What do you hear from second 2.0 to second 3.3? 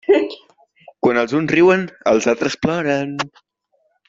els altres ploren.